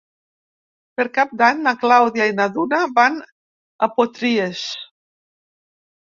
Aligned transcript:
Per 0.99 1.03
Cap 1.17 1.33
d'Any 1.41 1.59
na 1.65 1.73
Clàudia 1.83 2.25
i 2.29 2.33
na 2.39 2.47
Duna 2.55 2.79
van 2.95 3.19
a 3.87 3.91
Potries. 3.99 4.63